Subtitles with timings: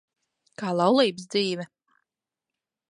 [0.61, 1.69] Kā laulības dzīve?